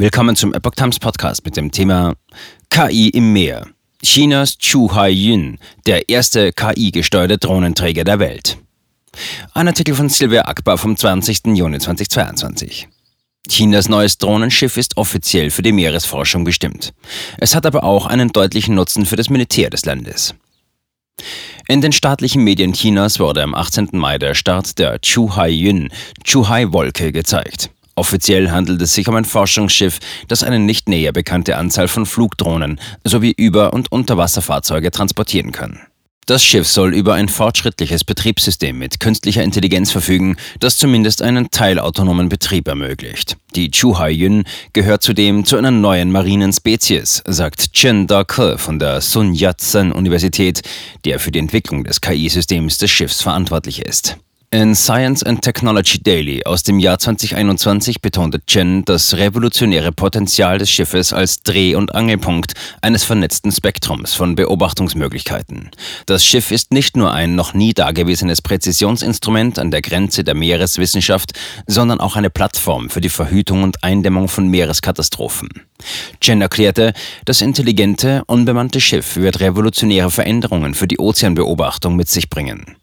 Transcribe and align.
Willkommen 0.00 0.34
zum 0.34 0.54
Epoch 0.54 0.76
Times 0.76 0.98
Podcast 0.98 1.44
mit 1.44 1.58
dem 1.58 1.72
Thema 1.72 2.14
KI 2.70 3.10
im 3.10 3.34
Meer. 3.34 3.66
Chinas 4.02 4.56
Chu 4.56 4.94
Haiyun, 4.94 5.58
der 5.84 6.08
erste 6.08 6.54
KI-gesteuerte 6.54 7.36
Drohnenträger 7.36 8.02
der 8.04 8.18
Welt. 8.18 8.56
Ein 9.52 9.68
Artikel 9.68 9.94
von 9.94 10.08
Silvia 10.08 10.46
Akbar 10.46 10.78
vom 10.78 10.96
20. 10.96 11.48
Juni 11.48 11.78
2022. 11.80 12.88
Chinas 13.46 13.90
neues 13.90 14.16
Drohnenschiff 14.16 14.78
ist 14.78 14.96
offiziell 14.96 15.50
für 15.50 15.60
die 15.60 15.72
Meeresforschung 15.72 16.44
bestimmt. 16.44 16.94
Es 17.36 17.54
hat 17.54 17.66
aber 17.66 17.84
auch 17.84 18.06
einen 18.06 18.30
deutlichen 18.30 18.76
Nutzen 18.76 19.04
für 19.04 19.16
das 19.16 19.28
Militär 19.28 19.68
des 19.68 19.84
Landes. 19.84 20.34
In 21.68 21.82
den 21.82 21.92
staatlichen 21.92 22.42
Medien 22.42 22.72
Chinas 22.72 23.20
wurde 23.20 23.42
am 23.42 23.54
18. 23.54 23.90
Mai 23.92 24.16
der 24.16 24.32
Start 24.32 24.78
der 24.78 24.98
Chuhai-Yun, 25.02 25.90
Chuhai-Wolke, 26.24 27.12
gezeigt. 27.12 27.68
Offiziell 28.00 28.50
handelt 28.50 28.80
es 28.80 28.94
sich 28.94 29.06
um 29.08 29.14
ein 29.14 29.26
Forschungsschiff, 29.26 29.98
das 30.26 30.42
eine 30.42 30.58
nicht 30.58 30.88
näher 30.88 31.12
bekannte 31.12 31.58
Anzahl 31.58 31.86
von 31.86 32.06
Flugdrohnen 32.06 32.80
sowie 33.04 33.34
Über- 33.36 33.74
und 33.74 33.92
Unterwasserfahrzeuge 33.92 34.90
transportieren 34.90 35.52
kann. 35.52 35.80
Das 36.24 36.42
Schiff 36.42 36.66
soll 36.66 36.94
über 36.94 37.12
ein 37.12 37.28
fortschrittliches 37.28 38.04
Betriebssystem 38.04 38.78
mit 38.78 39.00
künstlicher 39.00 39.42
Intelligenz 39.42 39.90
verfügen, 39.90 40.38
das 40.60 40.78
zumindest 40.78 41.20
einen 41.20 41.50
teilautonomen 41.50 42.30
Betrieb 42.30 42.68
ermöglicht. 42.68 43.36
Die 43.54 43.70
Chuhai-Yun 43.70 44.44
gehört 44.72 45.02
zudem 45.02 45.44
zu 45.44 45.58
einer 45.58 45.70
neuen 45.70 46.10
marinen 46.10 46.54
Spezies, 46.54 47.22
sagt 47.26 47.74
Chen 47.74 48.06
Da-ke 48.06 48.56
von 48.56 48.78
der 48.78 49.02
Sun 49.02 49.34
Yat-sen 49.34 49.92
Universität, 49.92 50.62
der 51.04 51.18
für 51.18 51.32
die 51.32 51.38
Entwicklung 51.38 51.84
des 51.84 52.00
KI-Systems 52.00 52.78
des 52.78 52.90
Schiffs 52.90 53.20
verantwortlich 53.20 53.82
ist. 53.82 54.16
In 54.52 54.74
Science 54.74 55.22
and 55.22 55.42
Technology 55.42 56.02
Daily 56.02 56.42
aus 56.44 56.64
dem 56.64 56.80
Jahr 56.80 56.98
2021 56.98 58.02
betonte 58.02 58.44
Chen 58.46 58.84
das 58.84 59.14
revolutionäre 59.16 59.92
Potenzial 59.92 60.58
des 60.58 60.68
Schiffes 60.68 61.12
als 61.12 61.44
Dreh- 61.44 61.76
und 61.76 61.94
Angelpunkt 61.94 62.54
eines 62.82 63.04
vernetzten 63.04 63.52
Spektrums 63.52 64.14
von 64.14 64.34
Beobachtungsmöglichkeiten. 64.34 65.70
Das 66.06 66.24
Schiff 66.24 66.50
ist 66.50 66.72
nicht 66.72 66.96
nur 66.96 67.12
ein 67.12 67.36
noch 67.36 67.54
nie 67.54 67.74
dagewesenes 67.74 68.42
Präzisionsinstrument 68.42 69.60
an 69.60 69.70
der 69.70 69.82
Grenze 69.82 70.24
der 70.24 70.34
Meereswissenschaft, 70.34 71.30
sondern 71.68 72.00
auch 72.00 72.16
eine 72.16 72.28
Plattform 72.28 72.90
für 72.90 73.00
die 73.00 73.08
Verhütung 73.08 73.62
und 73.62 73.84
Eindämmung 73.84 74.26
von 74.26 74.48
Meereskatastrophen. 74.48 75.48
Chen 76.20 76.42
erklärte, 76.42 76.92
das 77.24 77.40
intelligente, 77.40 78.24
unbemannte 78.26 78.80
Schiff 78.80 79.14
wird 79.14 79.38
revolutionäre 79.38 80.10
Veränderungen 80.10 80.74
für 80.74 80.88
die 80.88 80.98
Ozeanbeobachtung 80.98 81.94
mit 81.94 82.08
sich 82.08 82.28
bringen. 82.28 82.74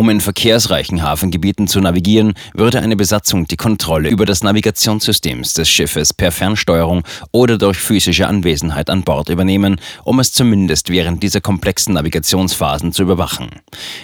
Um 0.00 0.08
in 0.08 0.22
verkehrsreichen 0.22 1.02
Hafengebieten 1.02 1.68
zu 1.68 1.78
navigieren, 1.78 2.32
würde 2.54 2.80
eine 2.80 2.96
Besatzung 2.96 3.46
die 3.46 3.58
Kontrolle 3.58 4.08
über 4.08 4.24
das 4.24 4.42
Navigationssystem 4.42 5.42
des 5.42 5.68
Schiffes 5.68 6.14
per 6.14 6.32
Fernsteuerung 6.32 7.02
oder 7.32 7.58
durch 7.58 7.76
physische 7.76 8.26
Anwesenheit 8.26 8.88
an 8.88 9.02
Bord 9.02 9.28
übernehmen, 9.28 9.78
um 10.02 10.18
es 10.18 10.32
zumindest 10.32 10.88
während 10.88 11.22
dieser 11.22 11.42
komplexen 11.42 11.92
Navigationsphasen 11.92 12.94
zu 12.94 13.02
überwachen. 13.02 13.50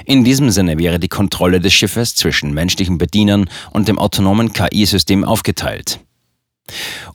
In 0.04 0.22
diesem 0.22 0.50
Sinne 0.50 0.76
wäre 0.76 1.00
die 1.00 1.08
Kontrolle 1.08 1.60
des 1.60 1.72
Schiffes 1.72 2.14
zwischen 2.14 2.52
menschlichen 2.52 2.98
Bedienern 2.98 3.48
und 3.70 3.88
dem 3.88 3.98
autonomen 3.98 4.52
KI-System 4.52 5.24
aufgeteilt. 5.24 6.00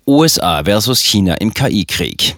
USA 0.07 0.63
versus 0.63 1.01
China 1.01 1.35
im 1.35 1.53
KI-Krieg. 1.53 2.35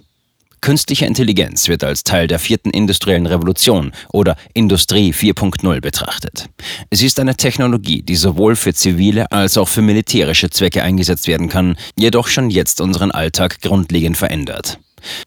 Künstliche 0.63 1.05
Intelligenz 1.05 1.67
wird 1.67 1.83
als 1.83 2.05
Teil 2.05 2.27
der 2.27 2.39
vierten 2.39 2.69
industriellen 2.69 3.25
Revolution 3.25 3.91
oder 4.13 4.37
Industrie 4.53 5.11
4.0 5.11 5.81
betrachtet. 5.81 6.47
Sie 6.89 7.05
ist 7.05 7.19
eine 7.19 7.35
Technologie, 7.35 8.01
die 8.01 8.15
sowohl 8.15 8.55
für 8.55 8.73
zivile 8.73 9.29
als 9.29 9.57
auch 9.57 9.67
für 9.67 9.81
militärische 9.81 10.49
Zwecke 10.49 10.81
eingesetzt 10.81 11.27
werden 11.27 11.49
kann, 11.49 11.75
jedoch 11.97 12.29
schon 12.29 12.49
jetzt 12.49 12.79
unseren 12.79 13.11
Alltag 13.11 13.59
grundlegend 13.59 14.15
verändert. 14.15 14.79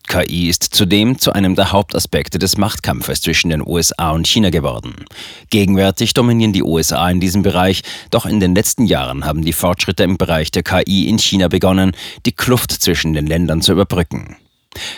KI 0.09 0.48
ist 0.48 0.62
zudem 0.75 1.19
zu 1.19 1.34
einem 1.34 1.55
der 1.55 1.71
Hauptaspekte 1.71 2.39
des 2.39 2.56
Machtkampfes 2.56 3.21
zwischen 3.21 3.50
den 3.50 3.61
USA 3.61 4.12
und 4.12 4.27
China 4.27 4.48
geworden. 4.48 4.95
Gegenwärtig 5.50 6.15
dominieren 6.15 6.55
die 6.55 6.62
USA 6.62 7.11
in 7.11 7.21
diesem 7.21 7.43
Bereich, 7.43 7.82
doch 8.09 8.25
in 8.25 8.41
den 8.41 8.55
letzten 8.55 8.87
Jahren 8.87 9.27
haben 9.27 9.44
die 9.44 9.53
Fortschritte 9.53 10.03
im 10.03 10.16
Bereich 10.16 10.50
der 10.50 10.62
KI 10.62 11.11
in 11.11 11.19
China 11.19 11.49
begonnen, 11.49 11.93
die 12.25 12.32
Kluft 12.32 12.72
zwischen 12.72 13.12
den 13.12 13.27
Ländern 13.27 13.61
zu 13.61 13.72
überbrücken. 13.72 14.37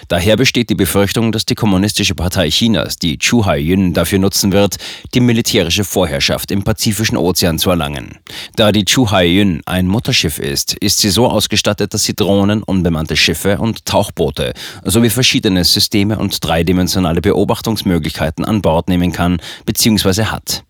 Daher 0.09 0.37
besteht 0.37 0.71
die 0.71 0.75
Befürchtung, 0.75 1.33
dass 1.33 1.47
die 1.47 1.55
Kommunistische 1.55 2.15
Partei 2.15 2.51
Chinas 2.51 2.97
die 2.97 3.19
Chuhai-Yun 3.19 3.95
dafür 3.95 4.19
nutzen 4.19 4.53
wird, 4.53 4.77
die 5.15 5.21
militärische 5.21 5.85
Vorherrschaft 5.85 6.51
im 6.51 6.65
Pazifischen 6.65 7.17
Ozean 7.17 7.59
zu 7.59 7.71
erlangen. 7.71 8.19
Da 8.57 8.73
die 8.73 8.85
Chuhai-Yun 8.85 9.63
ein 9.67 9.87
Mutterschiff 9.87 10.39
ist, 10.39 10.75
ist 10.75 10.99
sie 10.99 11.11
so 11.11 11.27
ausgestattet, 11.29 11.95
dass 11.95 12.05
sie 12.05 12.15
Drohnen, 12.15 12.63
unbemannte 12.63 13.17
Schiffe 13.17 13.59
und 13.59 13.85
Tauchboote 13.85 14.55
sowie 14.85 15.11
verschiedene 15.11 15.65
Systeme 15.65 16.19
und 16.19 16.45
dreidimensionale 16.45 17.21
Beobachtungsmöglichkeiten 17.21 18.45
an 18.45 18.63
Bord 18.63 18.89
nehmen 18.89 19.13
kann 19.13 19.41
bzw. 19.67 20.25
hat. 20.25 20.65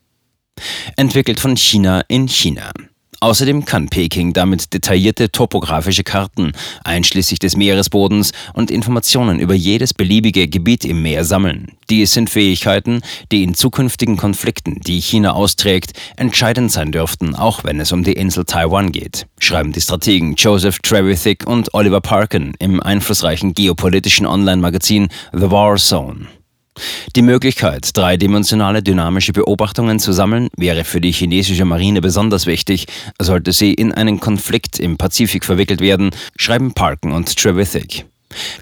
Entwickelt 0.96 1.40
von 1.40 1.56
China 1.56 2.02
in 2.08 2.28
China. 2.28 2.72
Außerdem 3.20 3.64
kann 3.64 3.88
Peking 3.88 4.32
damit 4.32 4.72
detaillierte 4.72 5.32
topografische 5.32 6.04
Karten, 6.04 6.52
einschließlich 6.84 7.40
des 7.40 7.56
Meeresbodens 7.56 8.32
und 8.54 8.70
Informationen 8.70 9.40
über 9.40 9.54
jedes 9.54 9.92
beliebige 9.92 10.46
Gebiet 10.46 10.84
im 10.84 11.02
Meer 11.02 11.24
sammeln. 11.24 11.72
Dies 11.90 12.12
sind 12.12 12.30
Fähigkeiten, 12.30 13.00
die 13.32 13.42
in 13.42 13.54
zukünftigen 13.54 14.16
Konflikten, 14.16 14.80
die 14.80 15.00
China 15.00 15.32
austrägt, 15.32 15.98
entscheidend 16.16 16.70
sein 16.70 16.92
dürften, 16.92 17.34
auch 17.34 17.64
wenn 17.64 17.80
es 17.80 17.90
um 17.90 18.04
die 18.04 18.12
Insel 18.12 18.44
Taiwan 18.44 18.92
geht, 18.92 19.26
schreiben 19.40 19.72
die 19.72 19.80
Strategen 19.80 20.36
Joseph 20.36 20.78
Trevithick 20.78 21.44
und 21.44 21.74
Oliver 21.74 22.00
Parkin 22.00 22.54
im 22.60 22.80
einflussreichen 22.80 23.52
geopolitischen 23.52 24.26
Online-Magazin 24.26 25.08
The 25.32 25.50
War 25.50 25.76
Zone. 25.76 26.28
Die 27.16 27.22
Möglichkeit, 27.22 27.96
dreidimensionale 27.96 28.82
dynamische 28.82 29.32
Beobachtungen 29.32 29.98
zu 29.98 30.12
sammeln, 30.12 30.48
wäre 30.56 30.84
für 30.84 31.00
die 31.00 31.12
chinesische 31.12 31.64
Marine 31.64 32.00
besonders 32.00 32.46
wichtig, 32.46 32.86
sollte 33.20 33.52
sie 33.52 33.72
in 33.74 33.92
einen 33.92 34.20
Konflikt 34.20 34.78
im 34.78 34.96
Pazifik 34.96 35.44
verwickelt 35.44 35.80
werden, 35.80 36.10
schreiben 36.36 36.72
Parken 36.74 37.12
und 37.12 37.36
Trevithick. 37.36 38.06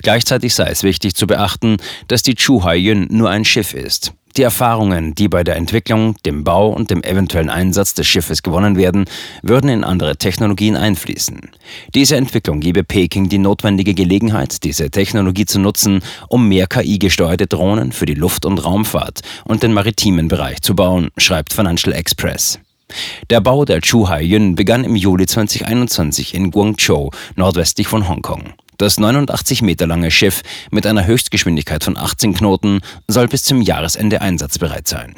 Gleichzeitig 0.03 0.55
sei 0.55 0.69
es 0.71 0.82
wichtig 0.82 1.15
zu 1.15 1.26
beachten, 1.26 1.76
dass 2.09 2.22
die 2.22 2.34
Chuhai-Yun 2.34 3.09
nur 3.10 3.31
ein 3.31 3.44
Schiff 3.44 3.75
ist. 3.75 4.12
Die 4.36 4.42
Erfahrungen, 4.42 5.14
die 5.14 5.28
bei 5.28 5.44
der 5.44 5.56
Entwicklung, 5.56 6.16
dem 6.26 6.44
Bau 6.44 6.69
und 6.69 6.91
dem 6.91 7.02
eventuellen 7.02 7.48
Einsatz 7.48 7.94
des 7.94 8.06
Schiffes 8.06 8.42
gewonnen 8.42 8.76
werden, 8.76 9.06
würden 9.42 9.70
in 9.70 9.82
andere 9.82 10.19
Technologien 10.19 10.76
einfließen. 10.76 11.41
Diese 11.94 12.16
Entwicklung 12.16 12.60
gebe 12.60 12.84
Peking 12.84 13.30
die 13.30 13.38
notwendige 13.38 13.94
Gelegenheit, 13.94 14.62
diese 14.62 14.91
Technologie 14.91 15.46
zu 15.46 15.58
nutzen, 15.58 16.02
um 16.28 16.48
mehr 16.48 16.66
KI-gesteuerte 16.66 17.46
Drohnen 17.46 17.92
für 17.92 18.04
die 18.04 18.14
Luft- 18.14 18.44
und 18.44 18.62
Raumfahrt 18.62 19.22
und 19.44 19.62
den 19.62 19.72
maritimen 19.72 20.28
Bereich 20.28 20.60
zu 20.60 20.76
bauen, 20.76 21.08
schreibt 21.16 21.54
Financial 21.54 21.94
Express. 21.94 22.60
Der 23.30 23.41
Bau 23.41 23.64
der 23.64 23.80
Chuhai-Yun 23.80 24.54
begann 24.54 24.84
im 24.84 24.96
Juli 24.96 25.26
2021 25.26 26.34
in 26.34 26.50
Guangzhou, 26.50 27.10
nordwestlich 27.36 27.88
von 27.88 28.06
Hongkong. 28.06 28.52
Das 28.76 28.98
89 28.98 29.62
Meter 29.62 29.87
lange 29.87 30.10
Schiff 30.10 30.42
mit 30.70 30.87
einer 30.87 31.06
Höchstgeschwindigkeit 31.06 31.82
von 31.82 31.97
18 31.97 32.34
Knoten 32.34 32.81
soll 33.09 33.28
bis 33.28 33.44
zum 33.44 33.62
Jahresende 33.62 34.20
einsatzbereit 34.20 34.87
sein. 34.87 35.14